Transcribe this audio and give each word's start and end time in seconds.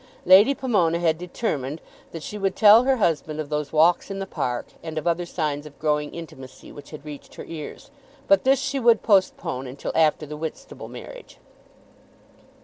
Lady 0.25 0.55
Pomona 0.55 0.97
had 0.97 1.15
determined 1.19 1.79
that 2.11 2.23
she 2.23 2.35
would 2.35 2.55
tell 2.55 2.85
her 2.85 2.95
husband 2.95 3.39
of 3.39 3.49
those 3.49 3.71
walks 3.71 4.09
in 4.09 4.17
the 4.17 4.25
park, 4.25 4.65
and 4.81 4.97
of 4.97 5.05
other 5.05 5.27
signs 5.27 5.67
of 5.67 5.77
growing 5.77 6.11
intimacy 6.11 6.71
which 6.71 6.89
had 6.89 7.05
reached 7.05 7.35
her 7.35 7.45
ears; 7.47 7.91
but 8.27 8.43
this 8.43 8.57
she 8.57 8.79
would 8.79 9.03
postpone 9.03 9.67
until 9.67 9.91
after 9.93 10.25
the 10.25 10.35
Whitstable 10.37 10.87
marriage. 10.87 11.37